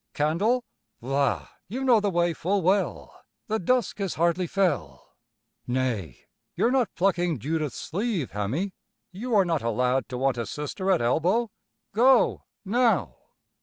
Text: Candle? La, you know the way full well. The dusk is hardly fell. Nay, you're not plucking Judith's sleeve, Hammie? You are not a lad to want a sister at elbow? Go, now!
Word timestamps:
Candle? 0.15 0.63
La, 0.99 1.47
you 1.67 1.83
know 1.83 1.99
the 1.99 2.09
way 2.09 2.33
full 2.33 2.63
well. 2.63 3.21
The 3.45 3.59
dusk 3.59 4.01
is 4.01 4.15
hardly 4.15 4.47
fell. 4.47 5.13
Nay, 5.67 6.21
you're 6.55 6.71
not 6.71 6.95
plucking 6.95 7.37
Judith's 7.37 7.77
sleeve, 7.79 8.31
Hammie? 8.31 8.71
You 9.11 9.35
are 9.35 9.45
not 9.45 9.61
a 9.61 9.69
lad 9.69 10.09
to 10.09 10.17
want 10.17 10.39
a 10.39 10.47
sister 10.47 10.89
at 10.89 11.03
elbow? 11.03 11.51
Go, 11.93 12.45
now! 12.65 13.15